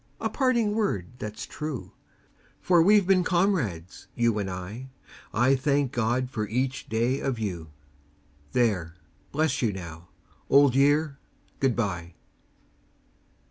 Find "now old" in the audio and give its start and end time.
9.71-10.73